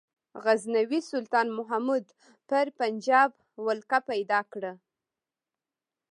غزنوي 0.43 0.99
سلطان 1.11 1.47
محمود 1.57 2.05
پر 2.49 2.65
پنجاب 2.79 3.31
ولکه 3.65 3.99
پیدا 4.09 4.39
کړه. 4.51 4.71